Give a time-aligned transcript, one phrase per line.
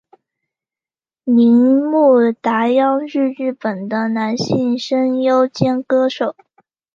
[1.25, 6.35] 铃木达央是日本的男性声优兼歌手。